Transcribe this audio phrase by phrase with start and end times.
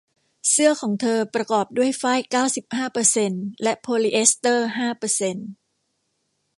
[0.51, 5.47] เสื้อของเธอประกอบด้วยฝ้ายเก้าสิบห้าเปอร์เซ็นต์และโพลีเอสเตอร์ห้าเปอร์เซ็นต์